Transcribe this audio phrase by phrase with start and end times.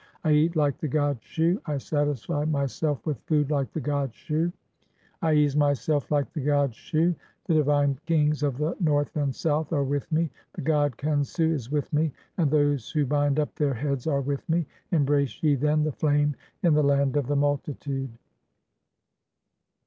[0.23, 4.45] I eat like the god Shu, I satisfy myself "with food like the god Shu,
[5.21, 7.13] (19) I ease myself like the god "Shu.
[7.45, 11.69] The divine kings of the North and South are with me, "the god Khensu is
[11.69, 15.81] with me, and those who bind up their heads "are with me; embrace ye, then,
[15.81, 18.09] (20) the flame in the land of "the multitude."